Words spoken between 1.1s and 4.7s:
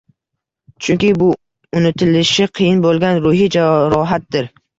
bu unutilishi qiyin bo‘lgan ruhiy jarohatdir.